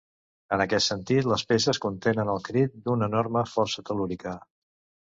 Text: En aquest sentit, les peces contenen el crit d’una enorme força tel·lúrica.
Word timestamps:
En 0.55 0.63
aquest 0.63 0.89
sentit, 0.91 1.27
les 1.33 1.43
peces 1.51 1.81
contenen 1.85 2.33
el 2.35 2.43
crit 2.49 2.83
d’una 2.89 3.13
enorme 3.13 3.47
força 3.55 3.89
tel·lúrica. 3.93 4.39